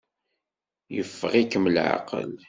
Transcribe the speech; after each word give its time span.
Yeffeɣ-ikem 0.95 1.65
leɛqel. 1.73 2.31